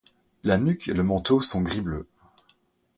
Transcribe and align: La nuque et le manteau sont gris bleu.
La 0.43 0.57
nuque 0.57 0.87
et 0.89 0.95
le 0.95 1.03
manteau 1.03 1.41
sont 1.43 1.61
gris 1.61 1.81
bleu. 1.81 2.07